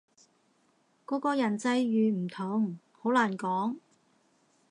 [1.05, 3.75] 個個人際遇唔同，好難講